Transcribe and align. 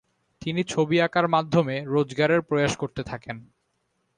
তিনি 0.41 0.61
ছবি 0.63 1.01
আঁকার 1.01 1.27
মাধ্যমে 1.27 1.75
রোজগারের 1.85 2.41
প্রয়াস 2.41 2.73
করতে 2.77 3.01
থাকেন। 3.03 3.37